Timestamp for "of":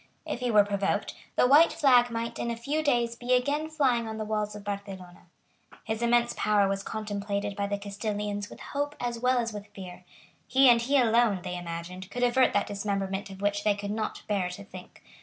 4.55-4.63, 13.29-13.41